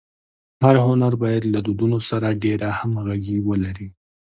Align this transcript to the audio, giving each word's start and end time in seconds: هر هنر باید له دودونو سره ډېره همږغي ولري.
هر 0.63 0.75
هنر 0.85 1.13
باید 1.21 1.43
له 1.53 1.59
دودونو 1.65 1.97
سره 2.09 2.27
ډېره 2.43 2.67
همږغي 2.79 3.37
ولري. 3.47 3.87